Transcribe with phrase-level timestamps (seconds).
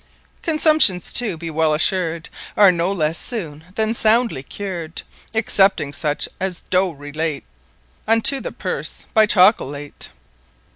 [0.41, 5.03] Consumptions too (be well assur'd) Are no lesse soone then soundly cur'd:
[5.35, 7.43] (Excepting such as doe Relate
[8.07, 10.09] Unto the Purse) by Chocolate.